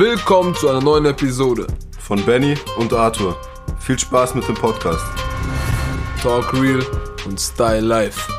[0.00, 1.66] Willkommen zu einer neuen Episode
[1.98, 3.38] von Benny und Arthur.
[3.80, 5.04] Viel Spaß mit dem Podcast.
[6.22, 6.82] Talk Real
[7.26, 8.32] und Style Life.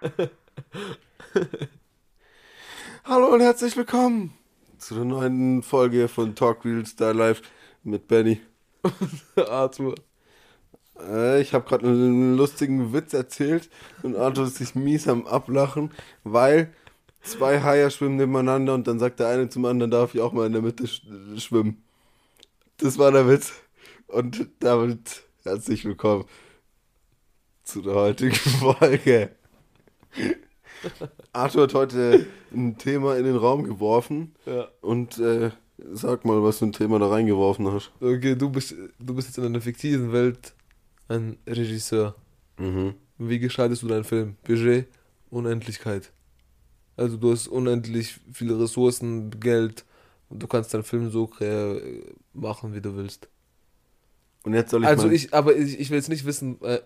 [3.04, 4.32] Hallo und herzlich willkommen
[4.78, 7.42] zu der neuen Folge von Talk Real Style Life
[7.82, 8.40] mit Benny.
[9.36, 9.94] Arthur.
[11.08, 13.68] Äh, ich habe gerade einen lustigen Witz erzählt
[14.02, 15.90] und Arthur ist sich mies am Ablachen,
[16.24, 16.72] weil
[17.22, 20.46] zwei Haie schwimmen nebeneinander und dann sagt der eine zum anderen, darf ich auch mal
[20.46, 21.02] in der Mitte sch
[21.36, 21.82] schwimmen.
[22.78, 23.52] Das war der Witz.
[24.06, 26.24] Und damit herzlich willkommen
[27.62, 29.30] zu der heutigen Folge.
[31.32, 34.34] Arthur hat heute ein Thema in den Raum geworfen.
[34.46, 34.68] Ja.
[34.80, 35.50] Und äh,
[35.92, 37.92] sag mal, was du ein Thema da reingeworfen hast.
[38.00, 40.54] Okay, du bist, du bist jetzt in einer fiktiven Welt
[41.10, 42.14] ein Regisseur.
[42.58, 42.94] Mhm.
[43.18, 44.36] Wie gestaltest du deinen Film?
[44.44, 44.88] Budget,
[45.30, 46.12] Unendlichkeit.
[46.96, 49.84] Also du hast unendlich viele Ressourcen, Geld
[50.28, 52.02] und du kannst deinen Film so äh,
[52.32, 53.28] machen, wie du willst.
[54.44, 56.80] Und jetzt soll ich Also ich, aber ich, ich will jetzt nicht wissen, äh,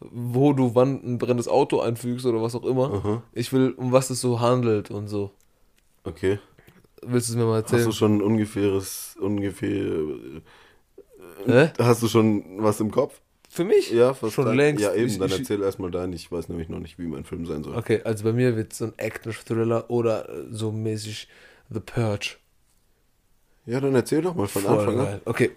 [0.00, 2.92] wo du wann ein brennendes Auto einfügst oder was auch immer.
[2.92, 5.30] Aha, Ich will, um was es so handelt und so.
[6.04, 6.38] okay.
[7.02, 7.86] Willst du es mir mal Hast erzählen?
[7.86, 9.94] du schon ein ungefähres, ungefähr,
[11.46, 11.70] Hä?
[11.78, 13.20] hast du schon was im Kopf?
[13.52, 13.90] Für mich?
[13.90, 14.82] Ja, was Schon dein- längst.
[14.84, 16.12] Ja, eben, Ich- dann erzähl erstmal deinen.
[16.12, 17.76] Ich weiß nämlich noch nicht, wie mein Film sein soll.
[17.76, 21.26] Okay, also bei mir wird so ein Action-Thriller oder äh, so mäßig
[21.68, 22.36] The Purge.
[23.66, 25.04] Ja, dann erzähl doch mal von Voll Anfang an.
[25.04, 25.20] geil.
[25.24, 25.50] Okay.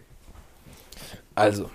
[1.36, 1.70] Also,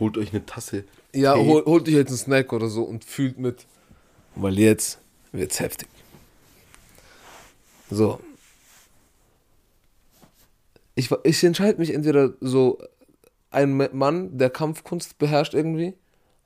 [0.00, 0.84] Holt euch eine Tasse.
[1.14, 1.40] ja, Tee.
[1.46, 3.64] hol, holt euch jetzt einen Snack oder so und fühlt mit.
[4.34, 4.98] Weil jetzt
[5.32, 5.88] wird's heftig.
[7.90, 8.20] So.
[10.94, 12.78] Ich, ich entscheide mich entweder so
[13.50, 15.94] ein Ma- Mann, der Kampfkunst beherrscht irgendwie,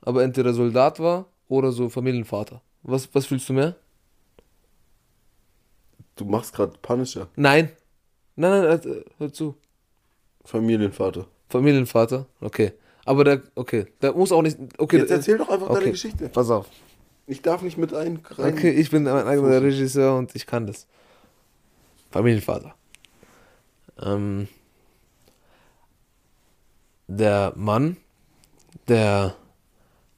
[0.00, 2.62] aber entweder Soldat war oder so Familienvater.
[2.82, 3.76] Was, was fühlst du mehr?
[6.16, 7.28] Du machst gerade Punisher.
[7.36, 7.70] Nein.
[8.36, 9.54] Nein, nein, hör, hör zu.
[10.44, 11.26] Familienvater.
[11.48, 12.72] Familienvater, okay.
[13.04, 14.98] Aber der, okay, der muss auch nicht, okay.
[14.98, 15.80] Jetzt erzähl doch einfach okay.
[15.80, 16.28] deine Geschichte.
[16.28, 16.68] Pass auf.
[17.26, 18.54] Ich darf nicht mit ein rein.
[18.54, 20.86] Okay, ich bin mein eigener Regisseur und ich kann das.
[22.10, 22.74] Familienvater.
[24.00, 24.48] Ähm,
[27.16, 27.96] der Mann,
[28.88, 29.36] der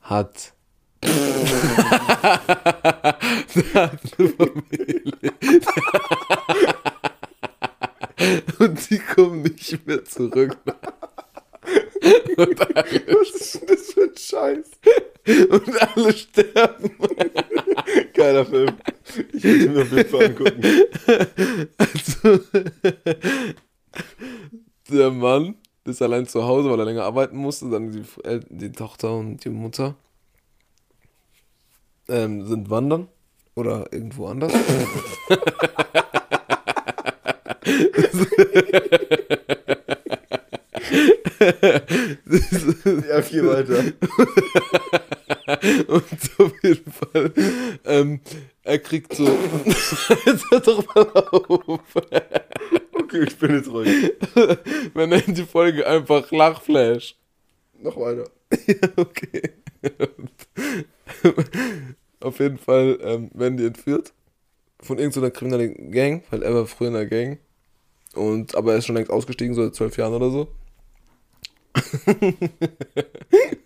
[0.01, 0.53] hat.
[1.03, 1.11] der
[3.75, 5.03] hat eine Familie.
[8.59, 10.57] und die kommen nicht mehr zurück.
[12.37, 14.71] und, alle, Was ist denn das für ein Scheiß?
[15.49, 16.91] und alle sterben.
[18.15, 18.77] Geiler Film.
[19.33, 20.63] Ich will ihn mir auf jeden Fall angucken.
[21.77, 22.41] Also,
[24.91, 27.71] der Mann ist allein zu Hause, weil er länger arbeiten musste.
[27.71, 29.95] Dann die, El- die Tochter und die Mutter
[32.09, 33.09] ähm, sind wandern
[33.55, 34.53] oder irgendwo anders.
[43.09, 43.79] Ja, viel weiter.
[45.89, 46.05] und
[46.39, 47.33] auf jeden Fall,
[47.85, 48.21] ähm,
[48.63, 49.25] er kriegt so.
[50.27, 51.81] Jetzt hör doch mal auf.
[53.15, 54.13] Okay, ich bin jetzt ruhig.
[54.95, 57.15] Wir nennen die Folge einfach Lachflash.
[57.79, 58.29] Noch weiter.
[58.97, 59.53] okay.
[62.21, 64.13] Auf jeden Fall ähm, werden die entführt
[64.81, 67.39] von irgendeiner kriminellen Gang, weil er war früher in der Gang.
[68.15, 70.49] Und, aber er ist schon längst ausgestiegen, so seit zwölf Jahren oder so.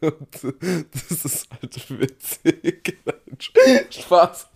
[0.00, 2.98] Das ist halt witzig.
[3.88, 4.46] Spaß.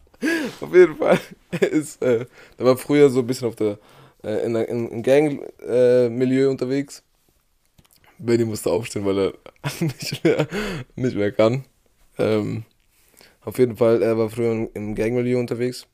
[0.60, 1.18] Auf jeden Fall.
[1.50, 2.26] Er ist, äh,
[2.58, 3.78] der war früher so ein bisschen auf der,
[4.24, 7.02] äh, in, der- in, im Gang-Milieu unterwegs.
[8.18, 9.32] Benny musste aufstehen, weil er
[9.80, 10.46] nicht mehr,
[10.94, 11.64] nicht mehr kann.
[12.18, 12.64] Ähm,
[13.44, 15.86] auf jeden Fall, er war früher im- Gangmilieu unterwegs.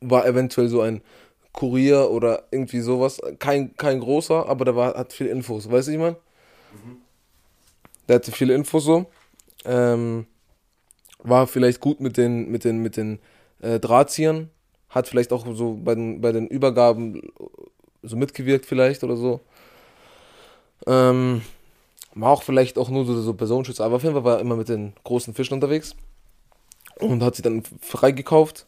[0.00, 1.02] War eventuell so ein
[1.52, 3.20] Kurier oder irgendwie sowas.
[3.38, 5.70] Kein, kein großer, aber der war, hat viele Infos.
[5.70, 6.16] Weißt du, ich mein?
[8.08, 9.06] Der hatte viele Infos so.
[9.64, 10.26] Ähm,
[11.22, 13.18] war vielleicht gut mit den, mit den, mit den
[13.60, 14.48] äh, Drahtziehern.
[14.90, 17.22] Hat vielleicht auch so bei den, bei den Übergaben
[18.02, 19.40] so mitgewirkt vielleicht oder so.
[20.86, 21.42] Ähm,
[22.14, 24.56] war auch vielleicht auch nur so, so Personenschützer, aber auf jeden Fall war er immer
[24.56, 25.94] mit den großen Fischen unterwegs
[26.98, 28.66] und hat sie dann freigekauft.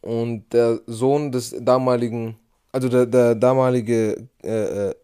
[0.00, 2.36] Und der Sohn des damaligen,
[2.72, 4.94] also der, der damalige äh, äh,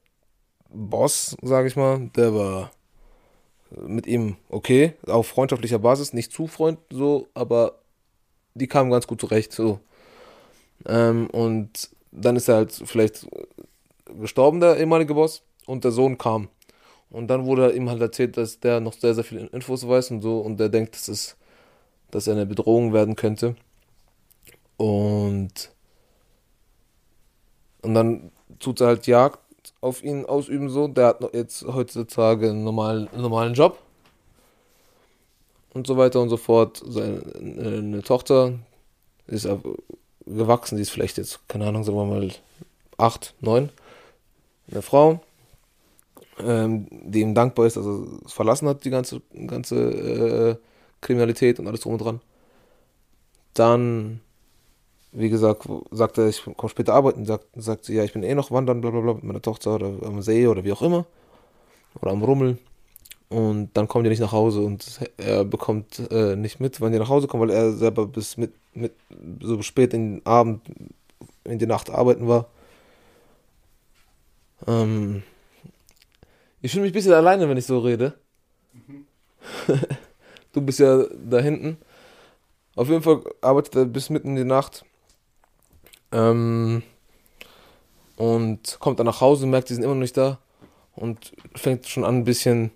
[0.70, 2.70] Boss, sage ich mal, der war
[3.70, 7.80] mit ihm okay, auf freundschaftlicher Basis, nicht zu freund so, aber
[8.54, 9.80] die kamen ganz gut zurecht so.
[10.86, 13.26] Ähm, und dann ist er halt vielleicht
[14.20, 16.48] gestorben, der ehemalige Boss, und der Sohn kam.
[17.10, 20.22] Und dann wurde ihm halt erzählt, dass der noch sehr, sehr viele Infos weiß und
[20.22, 20.38] so.
[20.38, 21.36] Und der denkt, dass, es,
[22.10, 23.54] dass er eine Bedrohung werden könnte.
[24.76, 25.70] Und,
[27.82, 29.38] und dann tut er halt Jagd
[29.80, 30.88] auf ihn ausüben so.
[30.88, 33.78] Der hat jetzt heutzutage einen normalen, normalen Job.
[35.72, 36.82] Und so weiter und so fort.
[36.86, 38.58] Seine eine Tochter
[39.26, 39.74] ist aber
[40.26, 42.30] gewachsen, die ist vielleicht jetzt, keine Ahnung, sagen wir mal
[42.96, 43.70] acht, neun.
[44.70, 45.20] Eine Frau,
[46.38, 50.56] ähm, die ihm dankbar ist, dass er es verlassen hat, die ganze, ganze äh,
[51.00, 52.20] Kriminalität und alles drum und dran.
[53.52, 54.20] Dann,
[55.12, 58.34] wie gesagt, sagt er, ich komme später arbeiten, sagt, sagt sie, ja, ich bin eh
[58.34, 61.06] noch wandern, bla bla bla, mit meiner Tochter oder am See oder wie auch immer.
[62.00, 62.58] Oder am Rummel.
[63.28, 66.98] Und dann kommen die nicht nach Hause und er bekommt äh, nicht mit, wann die
[66.98, 68.92] nach Hause kommen, weil er selber bis mit, mit
[69.40, 70.62] so spät in den Abend,
[71.44, 72.46] in die Nacht arbeiten war.
[74.66, 75.22] Ähm,
[76.60, 78.14] ich fühle mich ein bisschen alleine, wenn ich so rede.
[78.72, 79.06] Mhm.
[80.52, 81.78] du bist ja da hinten.
[82.76, 84.84] Auf jeden Fall arbeitet er bis mitten in die Nacht.
[86.12, 86.82] Ähm,
[88.16, 90.38] und kommt dann nach Hause, merkt, die sind immer noch nicht da.
[90.94, 92.70] Und fängt schon an, ein bisschen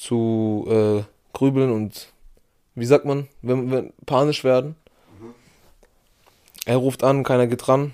[0.00, 1.02] zu äh,
[1.34, 2.10] grübeln und,
[2.74, 4.74] wie sagt man, wenn, wenn panisch werden.
[5.20, 5.34] Mhm.
[6.64, 7.92] Er ruft an, keiner geht ran.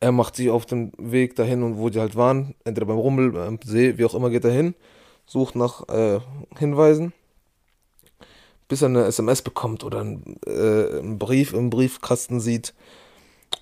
[0.00, 3.32] Er macht sich auf den Weg dahin und wo die halt waren, entweder beim Rummel,
[3.32, 4.74] beim See, wie auch immer, geht er hin,
[5.26, 6.20] sucht nach äh,
[6.58, 7.14] Hinweisen,
[8.68, 12.74] bis er eine SMS bekommt oder einen, äh, einen Brief im Briefkasten sieht.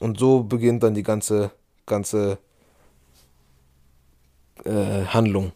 [0.01, 1.53] Und so beginnt dann die ganze,
[1.87, 2.39] ganze
[4.65, 5.53] äh, Handlung.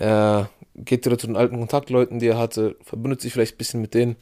[0.00, 3.80] Er geht wieder zu den alten Kontaktleuten, die er hatte, verbündet sich vielleicht ein bisschen
[3.80, 4.16] mit denen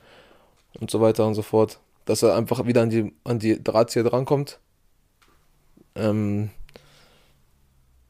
[0.81, 4.05] und so weiter und so fort, dass er einfach wieder an die, an die Drahtzieher
[4.05, 4.59] drankommt
[5.95, 6.51] ähm,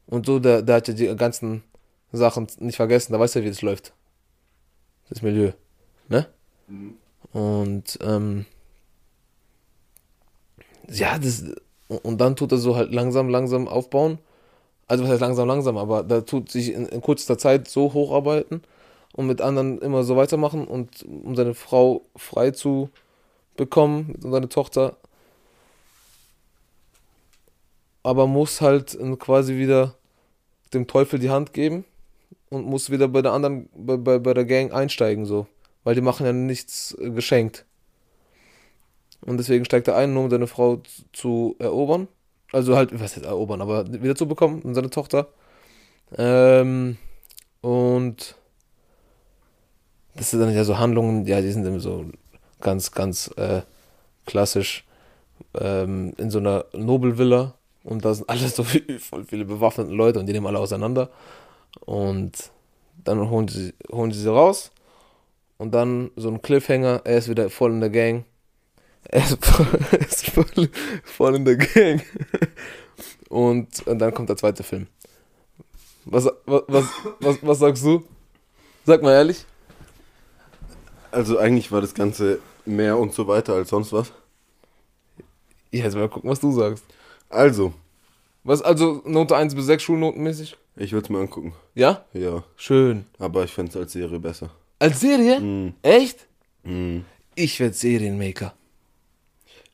[0.06, 1.62] und so, der, der hat ja die ganzen
[2.12, 3.93] Sachen nicht vergessen, da weiß er, wie das läuft.
[5.11, 5.53] Das Milieu.
[6.09, 6.26] Ne?
[6.69, 6.97] Mhm.
[7.32, 8.47] Und, ähm,
[10.88, 11.44] ja, das,
[11.88, 14.19] und dann tut er so halt langsam, langsam aufbauen.
[14.88, 18.62] Also, was heißt langsam, langsam, aber da tut sich in, in kurzer Zeit so hocharbeiten
[19.12, 22.90] und mit anderen immer so weitermachen und um seine Frau frei zu
[23.56, 24.96] bekommen und seine Tochter
[28.08, 29.94] aber muss halt quasi wieder
[30.73, 31.84] dem Teufel die Hand geben
[32.49, 35.46] und muss wieder bei der anderen, bei, bei, bei der Gang einsteigen, so.
[35.84, 37.67] Weil die machen ja nichts äh, geschenkt.
[39.20, 40.81] Und deswegen steigt er ein, nur um seine Frau
[41.12, 42.08] zu erobern.
[42.52, 45.28] Also halt, was heißt erobern, aber wieder zu bekommen und seine Tochter.
[46.16, 46.96] Ähm,
[47.60, 48.34] und
[50.14, 52.06] das sind dann ja so Handlungen, ja, die sind immer so
[52.60, 53.62] ganz, ganz äh,
[54.26, 54.84] klassisch
[55.54, 57.54] ähm, in so einer Nobelvilla
[57.84, 61.08] und da sind alles so viel, voll viele bewaffnete Leute und die nehmen alle auseinander.
[61.86, 62.50] Und
[63.04, 64.70] dann holen sie, holen sie sie raus.
[65.56, 68.24] Und dann so ein Cliffhanger, er ist wieder voll in der Gang.
[69.08, 69.25] Er
[70.00, 70.69] ist voll,
[71.05, 72.02] voll, in der Gang.
[73.31, 74.87] Und, und dann kommt der zweite Film.
[76.05, 76.84] Was, was, was,
[77.20, 78.05] was, was sagst du?
[78.84, 79.44] Sag mal ehrlich.
[81.10, 84.12] Also eigentlich war das Ganze mehr und so weiter als sonst was.
[85.70, 86.84] Jetzt mal gucken, was du sagst.
[87.31, 87.72] Also.
[88.44, 90.56] Was, also Note 1 bis 6 schulnotenmäßig?
[90.76, 91.55] Ich würde es mir angucken.
[91.75, 92.05] Ja?
[92.12, 92.44] Ja.
[92.56, 93.06] Schön.
[93.19, 94.50] Aber ich fände es als Serie besser.
[94.79, 95.41] Als Serie?
[95.41, 95.74] Mm.
[95.82, 96.27] Echt?
[96.62, 97.00] Mm.
[97.34, 98.55] Ich werde Serienmaker.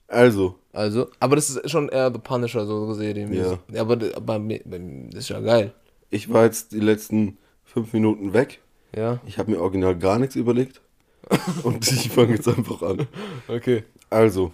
[0.09, 0.59] Also.
[0.73, 3.33] Also, aber das ist schon eher The Punisher, so Serien.
[3.33, 3.59] Ja.
[3.73, 5.73] ja aber, aber das ist ja geil.
[6.11, 8.61] Ich war jetzt die letzten fünf Minuten weg.
[8.95, 9.21] Ja.
[9.27, 10.81] Ich habe mir original gar nichts überlegt.
[11.63, 13.07] und ich fange jetzt einfach an.
[13.49, 13.85] Okay.
[14.11, 14.53] Also.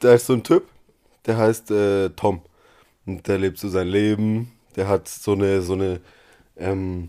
[0.00, 0.64] Da ist so ein Typ,
[1.24, 2.42] der heißt äh, Tom.
[3.06, 4.52] Und der lebt so sein Leben.
[4.74, 6.00] Der hat so eine, so eine
[6.56, 7.08] ähm,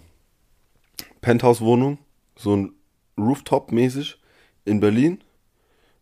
[1.22, 1.98] Penthouse-Wohnung,
[2.38, 2.74] so ein
[3.18, 4.18] Rooftop-mäßig
[4.64, 5.22] in Berlin.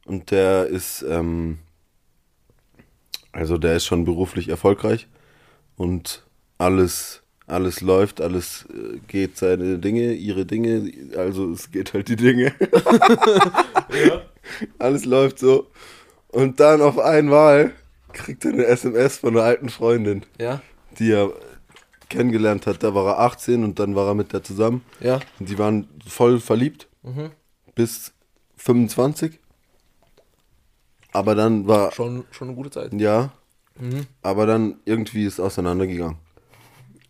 [0.05, 1.57] Und der ist, ähm,
[3.31, 5.07] also der ist schon beruflich erfolgreich
[5.75, 6.25] und
[6.57, 12.15] alles, alles läuft, alles äh, geht seine Dinge, ihre Dinge, also es geht halt die
[12.15, 12.53] Dinge.
[14.07, 14.21] ja.
[14.77, 15.67] Alles läuft so.
[16.27, 17.73] Und dann auf einmal
[18.13, 20.23] kriegt er eine SMS von einer alten Freundin.
[20.39, 20.61] Ja.
[20.99, 21.31] Die er
[22.09, 22.83] kennengelernt hat.
[22.83, 24.83] Da war er 18 und dann war er mit der zusammen.
[24.99, 25.19] Ja.
[25.39, 26.87] Und die waren voll verliebt.
[27.03, 27.31] Mhm.
[27.73, 28.13] Bis
[28.57, 29.39] 25.
[31.15, 31.93] Aber dann war.
[31.93, 32.93] Schon, schon eine gute Zeit.
[32.93, 33.31] Ja.
[33.79, 34.05] Mhm.
[34.21, 36.17] Aber dann irgendwie ist auseinandergegangen.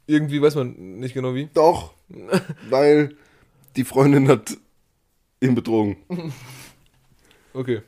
[0.05, 1.49] Irgendwie weiß man nicht genau wie.
[1.55, 1.93] Doch.
[2.69, 3.15] weil
[3.75, 4.57] die Freundin hat
[5.41, 5.97] ihn betrogen.
[7.57, 7.83] Okay.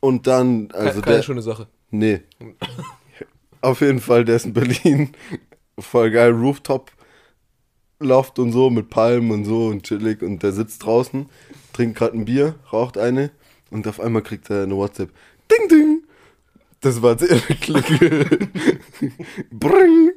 [0.00, 1.66] Und dann, also Keine, keine der, schöne Sache.
[1.90, 2.20] Nee.
[3.62, 5.12] Auf jeden Fall, der ist in Berlin.
[5.78, 6.92] Voll geil, Rooftop.
[8.00, 11.30] Loft und so mit Palmen und so und chillig und der sitzt draußen,
[11.72, 13.30] trinkt gerade ein Bier, raucht eine
[13.70, 15.10] und auf einmal kriegt er eine WhatsApp.
[15.50, 16.02] Ding, ding.
[16.80, 18.48] Das war sehr Klingel.
[19.50, 20.12] Bring.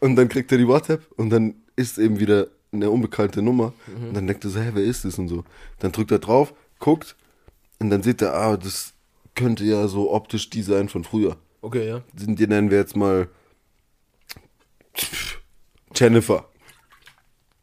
[0.00, 3.72] Und dann kriegt er die WhatsApp und dann ist eben wieder eine unbekannte Nummer.
[3.86, 5.44] Und dann denkt er so, hä, wer ist das und so.
[5.78, 7.16] Dann drückt er drauf, guckt
[7.78, 8.92] und dann sieht er, ah, das
[9.34, 11.36] könnte ja so optisch die sein von früher.
[11.62, 12.02] Okay, ja.
[12.12, 13.28] Die, nennen wir jetzt mal
[15.94, 16.48] Jennifer.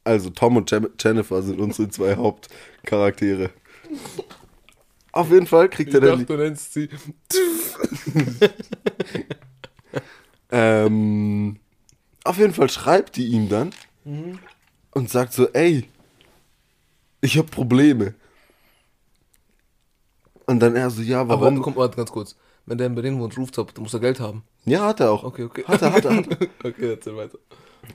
[0.03, 3.51] Also Tom und Jennifer sind unsere zwei Hauptcharaktere.
[5.13, 6.20] Auf jeden Fall kriegt Ich er dann.
[6.20, 6.89] dachte, du nennst sie.
[10.51, 11.60] Ähm,
[12.24, 13.72] auf jeden Fall schreibt die ihm dann
[14.91, 15.89] und sagt so, ey,
[17.22, 18.13] ich habe Probleme.
[20.46, 21.62] Und dann er so, ja, Aber warum?
[21.62, 22.36] komm, warte ganz kurz.
[22.67, 24.43] Wenn der in Berlin wohnt, Rooftop, dann muss er Geld haben.
[24.65, 25.24] ja, hat er auch.
[25.24, 25.63] Okay, okay.
[25.65, 26.48] Hat er, hat er, hat er.
[26.70, 27.39] okay, erzähl weiter.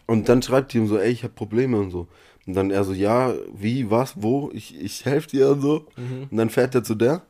[0.06, 2.08] Und dann schreibt die ihm so, ey, ich habe Probleme und so.
[2.46, 5.86] Und dann er so, ja, wie, was, wo, ich, ich helfe dir und so.
[6.30, 7.22] Und dann fährt er zu der.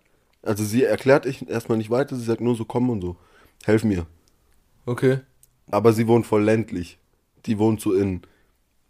[0.43, 3.17] Also sie erklärt ich erstmal nicht weiter, sie sagt nur so, komm und so,
[3.65, 4.07] helf mir.
[4.87, 5.19] Okay.
[5.71, 6.99] Aber sie wohnt voll ländlich.
[7.47, 8.23] Die wohnt so in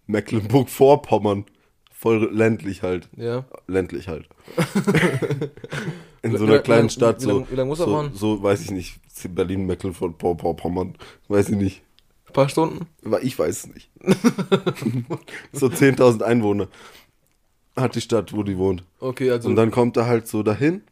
[0.07, 1.45] Mecklenburg-Vorpommern.
[1.93, 3.09] Voll ländlich halt.
[3.17, 3.45] Ja.
[3.67, 4.29] Ländlich halt.
[6.23, 7.23] in Wie so einer kleinen wie Stadt.
[7.25, 8.11] lang- So, wie lang muss er so, fahren?
[8.15, 9.01] so, weiß ich nicht.
[9.35, 10.95] Berlin, Mecklenburg-Vorpommern.
[11.27, 11.83] Weiß ich nicht.
[12.29, 12.87] Ein paar Stunden?
[13.23, 13.91] Ich weiß es nicht.
[15.53, 16.69] so 10.000 Einwohner
[17.75, 18.85] hat die Stadt, wo die wohnt.
[19.01, 19.49] Okay, also.
[19.49, 20.83] Und dann kommt er halt so dahin.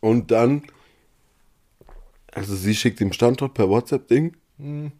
[0.00, 0.62] Und dann,
[2.32, 4.36] also sie schickt ihm Standort per WhatsApp-Ding.
[4.58, 4.92] Hm.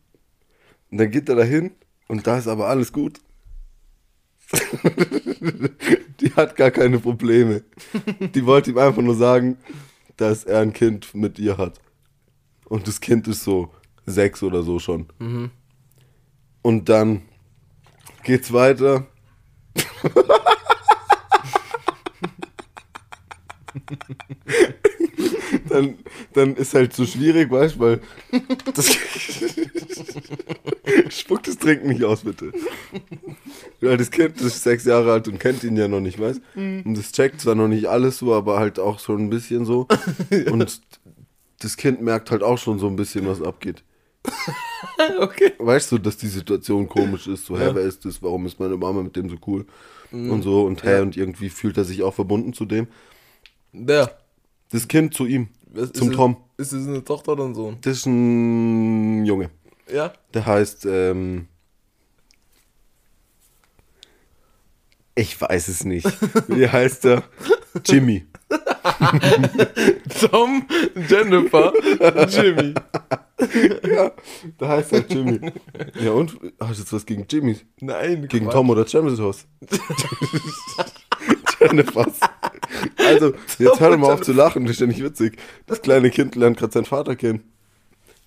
[0.91, 1.71] Und dann geht er dahin
[2.09, 3.21] und da ist aber alles gut.
[6.21, 7.65] die hat gar keine Probleme.
[8.21, 9.57] Die wollte ihm einfach nur sagen,
[10.19, 11.81] dass er ein Kind mit ihr hat.
[12.67, 13.71] Und das Kind ist so
[14.07, 15.07] sechs oder so schon.
[15.19, 15.51] Mhm.
[16.63, 17.23] Und dann
[18.25, 19.07] geht's weiter.
[25.69, 25.99] dann,
[26.35, 28.01] dann ist halt so schwierig, weißt du, weil
[28.75, 28.91] das
[31.11, 32.53] spuckt das Trinken nicht aus, bitte.
[33.81, 36.95] Weil das Kind ist sechs Jahre alt und kennt ihn ja noch nicht, weißt Und
[36.95, 39.89] das checkt zwar noch nicht alles so, aber halt auch schon ein bisschen so.
[40.51, 40.83] Und
[41.59, 43.85] das Kind merkt halt auch schon so ein bisschen, was abgeht.
[45.21, 45.53] okay.
[45.59, 47.45] Weißt du, dass die Situation komisch ist?
[47.47, 47.75] So, hä, Ja.
[47.75, 48.23] wer ist das?
[48.23, 49.67] Warum ist meine Mama mit dem so cool?
[50.13, 51.03] Und so, und hä, Ja.
[51.03, 52.87] und irgendwie fühlt er sich auch verbunden zu dem.
[53.73, 54.19] Der.
[54.71, 56.37] Das Kind zu ihm, Was- zum ist Tom.
[56.59, 57.79] Es, ist es eine Tochter oder ein Sohn?
[57.81, 59.51] Das ist ein Junge.
[59.91, 60.13] Ja.
[60.35, 61.49] Der heißt, ähm,
[65.15, 66.07] ich weiß es nicht.
[66.49, 67.25] Wie heißt er?
[67.85, 68.27] Jimmy.
[70.21, 70.67] Tom,
[71.09, 71.73] Jennifer,
[72.29, 72.75] Jimmy.
[73.89, 74.13] Ja,
[74.59, 75.41] da heißt er Jimmy.
[76.01, 76.39] Ja, und?
[76.61, 77.57] Hast du jetzt was gegen Jimmy?
[77.81, 78.55] Nein, Gegen Quatsch.
[78.55, 79.47] Tom oder Jennifer's?
[81.61, 82.19] Jennifer's.
[82.97, 85.39] Also, jetzt hör doch mal auf zu lachen, das ist ja nicht witzig.
[85.67, 87.45] Das kleine Kind lernt gerade seinen Vater kennen.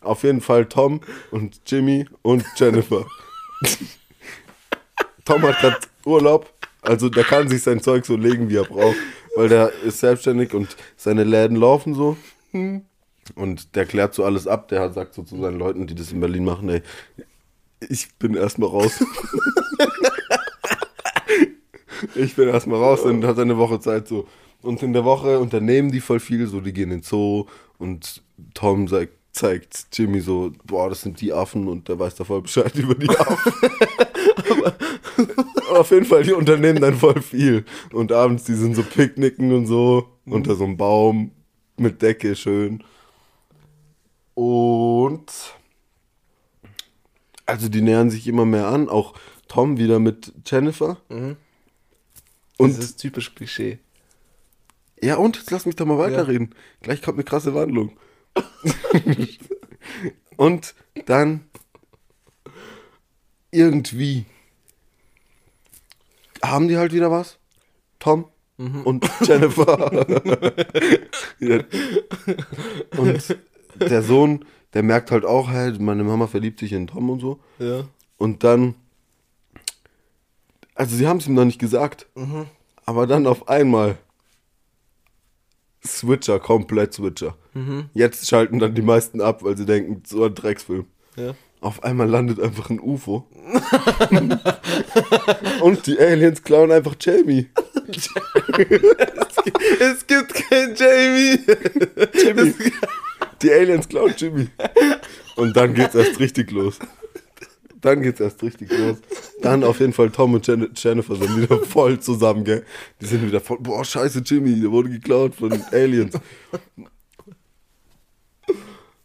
[0.02, 3.06] Auf jeden Fall Tom und Jimmy und Jennifer.
[5.26, 8.96] Tom hat gerade Urlaub, also der kann sich sein Zeug so legen, wie er braucht,
[9.36, 12.16] weil der ist selbstständig und seine Läden laufen so.
[13.34, 14.68] Und der klärt so alles ab.
[14.68, 16.82] Der sagt so zu seinen Leuten, die das in Berlin machen, ey,
[17.90, 19.04] ich bin erstmal raus.
[22.16, 24.28] ich bin erstmal raus, dann hat eine Woche Zeit so.
[24.62, 27.46] Und in der Woche unternehmen die voll viel, so die gehen in den Zoo
[27.78, 32.24] und Tom sagt, zeigt Jimmy so, boah, das sind die Affen und der weiß da
[32.24, 33.54] voll Bescheid über die Affen.
[35.70, 37.66] Aber auf jeden Fall, die unternehmen dann voll viel.
[37.92, 41.32] Und abends, die sind so picknicken und so, unter so einem Baum,
[41.78, 42.84] mit Decke, schön.
[44.36, 45.32] Und
[47.46, 49.14] also die nähern sich immer mehr an, auch
[49.48, 50.98] Tom wieder mit Jennifer.
[51.10, 51.38] Mhm.
[52.58, 53.80] Und Dieses typisch Klischee.
[55.02, 56.56] ja, und jetzt lass mich doch mal weiterreden.
[56.82, 57.98] Gleich kommt eine krasse Wandlung.
[60.38, 60.76] und
[61.06, 61.46] dann
[63.52, 64.26] irgendwie
[66.42, 67.38] haben die halt wieder was.
[68.00, 70.06] Tom und Jennifer.
[71.40, 71.64] ja.
[72.98, 73.38] Und
[73.80, 77.40] der Sohn, der merkt halt auch, halt, meine Mama verliebt sich in Tom und so.
[77.60, 77.86] Ja.
[78.18, 78.76] Und dann,
[80.74, 82.08] also sie haben es ihm noch nicht gesagt,
[82.86, 83.98] aber dann auf einmal
[85.86, 87.36] Switcher, komplett Switcher.
[87.94, 90.86] Jetzt schalten dann die meisten ab, weil sie denken, so ein Drecksfilm.
[91.16, 91.36] Ja.
[91.62, 93.28] Auf einmal landet einfach ein UFO.
[95.62, 97.48] Und die Aliens klauen einfach Jamie.
[99.80, 101.40] Es gibt kein Jamie.
[102.14, 102.54] Jimmy.
[103.42, 104.48] Die Aliens klauen Jimmy.
[105.36, 106.80] Und dann geht's erst richtig los.
[107.82, 108.98] dann geht's erst richtig los.
[109.42, 112.66] Dann auf jeden Fall Tom und Jen Jennifer sind wieder voll zusammen, gell?
[113.02, 116.18] Die sind wieder voll, boah, scheiße, Jimmy, der wurde geklaut von Aliens.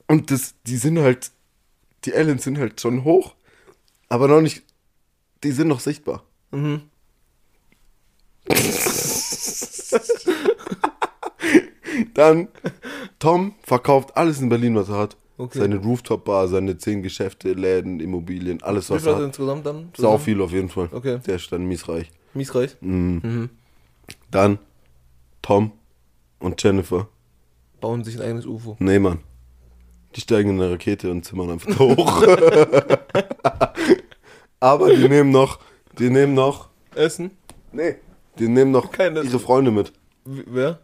[0.07, 1.31] Und das, die sind halt,
[2.05, 3.35] die Aliens sind halt schon hoch,
[4.09, 4.63] aber noch nicht,
[5.45, 6.25] die sind noch sichtbar.
[6.51, 6.83] Mhm.
[12.15, 12.49] Dann,
[13.21, 15.17] Tom verkauft alles in Berlin, was er hat.
[15.39, 15.59] Okay.
[15.61, 19.85] Seine Rooftop-Bar, seine zehn Geschäfte, Läden, Immobilien, alles, Wie was viel er hat insgesamt dann?
[19.97, 20.19] Sau zusammen?
[20.21, 20.89] viel auf jeden Fall.
[20.93, 21.19] Okay.
[21.27, 22.11] Der ist dann miesreich.
[22.35, 22.77] Miesreich.
[22.81, 23.49] Mhm.
[24.31, 24.59] Dann
[25.41, 25.73] Tom
[26.41, 27.09] und Jennifer.
[27.81, 28.77] Bauen sich ein eigenes UFO.
[28.81, 29.21] Nee, Mann.
[30.17, 32.23] Die steigen in eine Rakete und zimmern einfach hoch.
[34.61, 35.59] Aber die nehmen noch,
[35.99, 37.31] die nehmen noch, Essen?
[37.73, 37.95] nee,
[38.39, 39.93] die nehmen noch Keine- ihre Freunde mit.
[40.25, 40.81] Wer?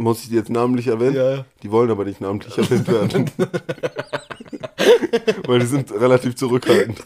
[0.00, 1.14] Muss ich die jetzt namentlich erwähnen?
[1.14, 1.44] Ja, ja.
[1.62, 3.30] Die wollen aber nicht namentlich erwähnt werden.
[5.46, 7.02] Weil die sind relativ zurückhaltend.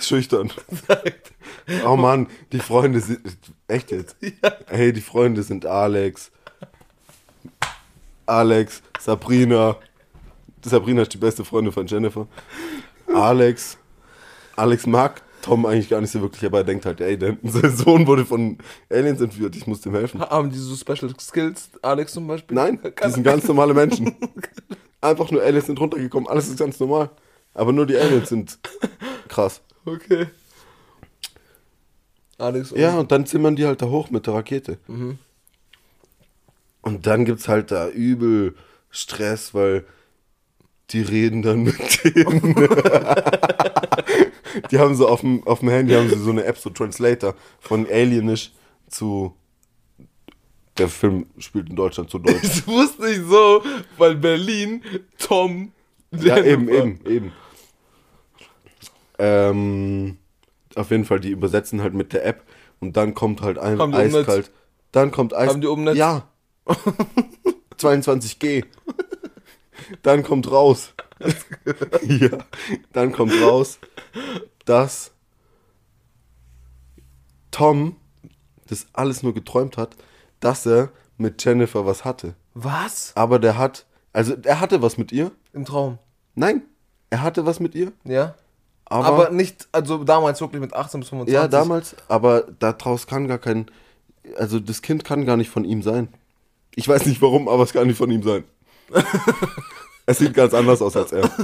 [0.00, 0.50] Schüchtern.
[0.88, 1.32] Sagt.
[1.86, 3.20] Oh Mann, die Freunde sind.
[3.68, 4.16] Echt jetzt?
[4.66, 6.32] Hey, die Freunde sind Alex.
[8.24, 9.76] Alex, Sabrina.
[10.64, 12.26] Sabrina ist die beste Freundin von Jennifer.
[13.14, 13.76] Alex.
[14.56, 17.76] Alex mag Tom eigentlich gar nicht so wirklich, aber er denkt halt, ey, der, sein
[17.76, 18.58] Sohn wurde von
[18.88, 20.20] Aliens entführt, ich muss dem helfen.
[20.20, 21.70] Haben die so Special Skills?
[21.82, 22.54] Alex zum Beispiel?
[22.54, 24.14] Nein, die sind ganz normale Menschen.
[25.00, 27.10] Einfach nur Aliens sind runtergekommen, alles ist ganz normal.
[27.54, 28.58] Aber nur die Aliens sind
[29.28, 29.60] krass.
[29.84, 30.28] Okay.
[32.38, 34.78] Alex und Ja, und dann zimmern die halt da hoch mit der Rakete.
[34.86, 35.18] Mhm.
[36.82, 38.54] Und dann gibt's halt da übel
[38.90, 39.84] Stress, weil
[40.90, 42.54] die reden dann mit denen.
[44.70, 47.34] die haben so auf dem, auf dem Handy haben sie so eine App, so Translator,
[47.60, 48.52] von Alienisch
[48.88, 49.34] zu.
[50.78, 52.38] Der Film spielt in Deutschland zu Deutsch.
[52.42, 53.62] Das wusste ich so,
[53.98, 54.82] weil Berlin,
[55.18, 55.72] Tom,
[56.12, 57.32] Ja, eben, eben, eben.
[59.18, 60.16] Ähm,
[60.74, 62.42] auf jeden Fall, die übersetzen halt mit der App
[62.80, 64.50] und dann kommt halt ein Haben eiskalt.
[64.92, 65.50] Dann kommt Eis.
[65.50, 65.96] Haben die Umnetz?
[65.96, 66.28] Ja.
[67.78, 68.64] 22G.
[70.02, 70.94] Dann kommt raus.
[72.02, 72.38] Ja.
[72.92, 73.78] Dann kommt raus,
[74.64, 75.12] dass
[77.50, 77.96] Tom
[78.68, 79.96] das alles nur geträumt hat,
[80.40, 82.34] dass er mit Jennifer was hatte.
[82.54, 83.12] Was?
[83.14, 85.30] Aber der hat, also er hatte was mit ihr.
[85.52, 85.98] Im Traum.
[86.34, 86.62] Nein,
[87.10, 87.92] er hatte was mit ihr.
[88.04, 88.34] Ja.
[88.86, 91.34] Aber, Aber, nicht, also damals wirklich mit 18 bis 25.
[91.34, 93.70] ja, damals, aber daraus kann gar kein,
[94.36, 96.08] also das Kind kann gar nicht von ihm sein.
[96.74, 98.44] Ich weiß nicht warum, aber es kann nicht von ihm sein.
[100.06, 101.30] es sieht ganz anders aus als er.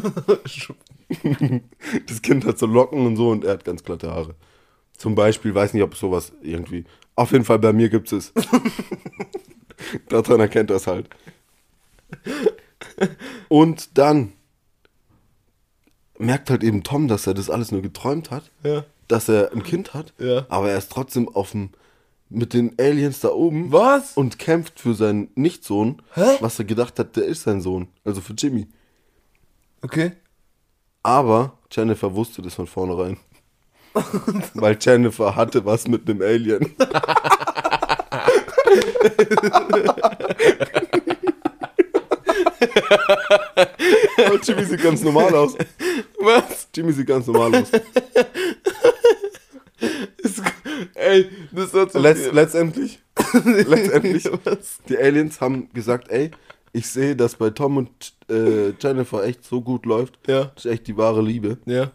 [2.07, 4.35] Das Kind hat so Locken und so und er hat ganz glatte Haare.
[4.97, 6.85] Zum Beispiel, weiß nicht, ob sowas irgendwie.
[7.15, 8.33] Auf jeden Fall bei mir gibt es.
[10.09, 11.09] Daran erkennt er es halt.
[13.49, 14.33] Und dann
[16.19, 18.85] merkt halt eben Tom, dass er das alles nur geträumt hat, Ja.
[19.07, 20.47] dass er ein Kind hat, Ja.
[20.49, 21.71] aber er ist trotzdem auf dem,
[22.31, 24.17] mit den Aliens da oben Was?
[24.17, 26.37] und kämpft für seinen Nichtsohn, Hä?
[26.41, 28.67] was er gedacht hat, der ist sein Sohn, also für Jimmy.
[29.83, 30.13] Okay.
[31.03, 33.17] Aber Jennifer wusste das von vornherein.
[34.55, 36.75] Weil Jennifer hatte was mit einem Alien.
[44.19, 45.55] Aber Jimmy sieht ganz normal aus.
[46.21, 46.69] Was?
[46.75, 47.71] Jimmy sieht ganz normal aus.
[51.09, 53.01] Ey, das hat so Letz, letztendlich,
[53.45, 54.79] letztendlich, Was?
[54.89, 56.31] die Aliens haben gesagt, ey,
[56.73, 57.91] ich sehe, dass bei Tom und
[58.31, 60.19] äh, Jennifer echt so gut läuft.
[60.27, 60.45] Ja.
[60.55, 61.59] Das ist echt die wahre Liebe.
[61.67, 61.91] Ja.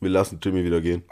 [0.00, 1.02] Wir lassen Jimmy wieder gehen.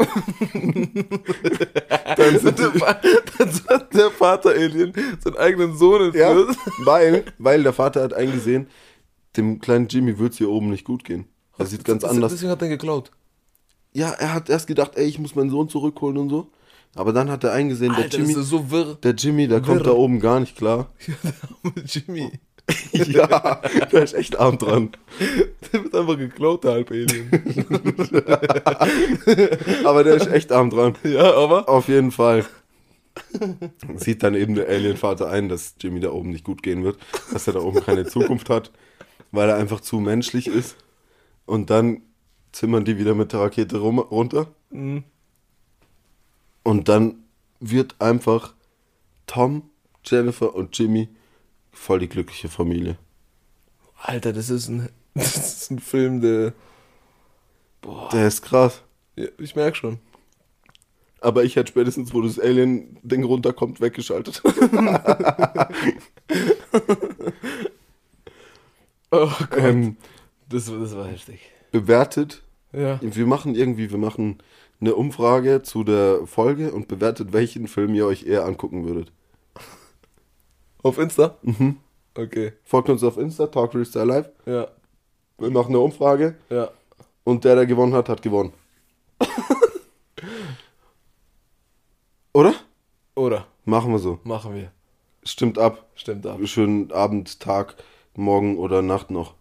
[2.17, 6.57] Dann sind Der, dann hat der Vater-Alien seinen eigenen Sohn ja, entführt.
[6.85, 8.69] weil, weil der Vater hat eingesehen,
[9.37, 11.27] dem kleinen Jimmy wird es hier oben nicht gut gehen.
[11.59, 12.33] Er sieht ganz Das- anders.
[12.33, 13.11] Deswegen hat er geklaut.
[13.93, 16.51] Ja, er hat erst gedacht, ey, ich muss meinen Sohn zurückholen und so.
[16.97, 18.97] Aber dann hat er eingesehen, der Alter, Jimmy, das ist so wirr.
[19.03, 19.85] der Jimmy, der kommt wirr.
[19.85, 20.89] da oben gar nicht klar.
[21.63, 22.33] Mit Jimmy.
[22.93, 23.61] ja,
[23.93, 24.91] der ist echt arm dran.
[25.73, 27.31] Der wird einfach geklaut, der Halb-Alien.
[29.85, 30.97] Aber der ist echt arm dran.
[31.05, 31.69] ja, aber.
[31.69, 32.45] Auf jeden Fall.
[33.95, 36.99] Sieht dann eben der Alien-Vater ein, dass Jimmy da oben nicht gut gehen wird,
[37.33, 38.73] dass er da oben keine Zukunft hat,
[39.31, 40.77] weil er einfach zu menschlich ist.
[41.45, 42.03] Und dann
[42.51, 44.49] zimmern die wieder mit der Rakete rum, runter.
[44.71, 45.05] Mhm.
[46.67, 47.23] Und dann
[47.61, 48.53] wird einfach
[49.29, 49.71] Tom,
[50.05, 51.09] Jennifer und Jimmy
[51.71, 52.99] voll die glückliche Familie.
[54.03, 56.55] Alter, das ist ein, das ist ein Film, der.
[57.83, 58.09] Boah.
[58.09, 58.83] Der ist krass.
[59.15, 60.01] Ja, ich merk schon.
[61.21, 64.43] Aber ich hätte spätestens, wo das Alien-Ding runterkommt, weggeschaltet.
[69.13, 69.59] Oh Gott.
[69.59, 69.97] ähm,
[70.49, 71.39] das, das war heftig.
[71.71, 72.43] bewertet
[72.77, 73.01] Ja.
[73.01, 74.39] Wir machen irgendwie, wir machen
[74.81, 79.13] eine Umfrage zu der Folge und bewertet, welchen Film ihr euch eher angucken würdet.
[80.83, 81.37] Auf Insta?
[81.43, 81.77] Mhm.
[82.17, 82.53] Okay.
[82.65, 84.31] Folgt uns auf Insta, Talk Freestyle Live.
[84.47, 84.69] Ja.
[85.39, 86.71] Wir machen eine Umfrage Ja.
[87.25, 88.53] und der, der gewonnen hat, hat gewonnen.
[92.33, 92.55] Oder?
[93.15, 93.47] Oder?
[93.65, 94.19] Machen wir so.
[94.25, 94.71] Machen wir.
[95.25, 95.87] Stimmt ab.
[95.95, 96.39] Stimmt ab.
[96.45, 97.77] Schönen Abend, Tag,
[98.15, 99.35] Morgen oder Nacht noch.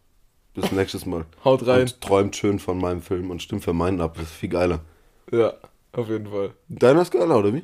[0.54, 1.26] Bis nächstes Mal.
[1.44, 1.82] Haut rein.
[1.82, 4.16] Und träumt schön von meinem Film und stimmt für meinen ab.
[4.16, 4.80] Das ist viel geiler.
[5.32, 5.54] Ja,
[5.92, 6.54] auf jeden Fall.
[6.70, 7.64] Deiner geiler, oder wie?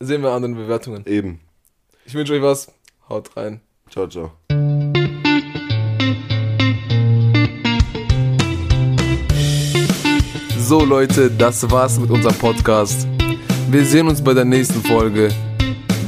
[0.00, 1.04] Sehen wir an den Bewertungen.
[1.06, 1.40] Eben.
[2.04, 2.72] Ich wünsche euch was.
[3.08, 3.60] Haut rein.
[3.90, 4.32] Ciao, ciao.
[10.58, 13.06] So Leute, das war's mit unserem Podcast.
[13.70, 15.28] Wir sehen uns bei der nächsten Folge.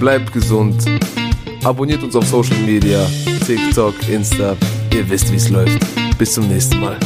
[0.01, 0.85] Bleibt gesund.
[1.64, 3.07] Abonniert uns auf Social Media,
[3.47, 4.57] TikTok, Insta.
[4.93, 5.79] Ihr wisst, wie's läuft.
[6.19, 6.99] Bis zum nächsten Mal.